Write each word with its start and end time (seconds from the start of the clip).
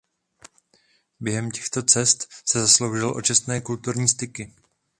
Během 1.19 1.51
těchto 1.51 1.83
cest 1.83 2.27
se 2.45 2.59
zasloužil 2.59 3.09
o 3.15 3.21
četné 3.21 3.61
kulturní 3.61 4.07
styky. 4.07 4.53